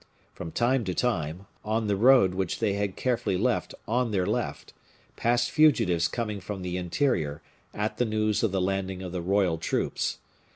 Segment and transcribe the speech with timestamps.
[0.33, 4.73] From time to time, on the road which they had carefully left on their left,
[5.15, 9.59] passed fugitives coming from the interior, at the news of the landing of the royal
[9.59, 10.17] troops.